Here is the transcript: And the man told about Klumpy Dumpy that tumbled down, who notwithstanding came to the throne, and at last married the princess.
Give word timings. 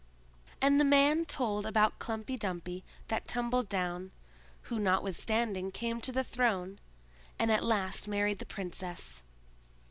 And 0.61 0.79
the 0.79 0.83
man 0.83 1.25
told 1.25 1.63
about 1.63 1.99
Klumpy 1.99 2.35
Dumpy 2.35 2.83
that 3.09 3.27
tumbled 3.27 3.69
down, 3.69 4.09
who 4.63 4.79
notwithstanding 4.79 5.69
came 5.69 6.01
to 6.01 6.11
the 6.11 6.23
throne, 6.23 6.79
and 7.37 7.51
at 7.51 7.63
last 7.63 8.07
married 8.07 8.39
the 8.39 8.47
princess. 8.47 9.21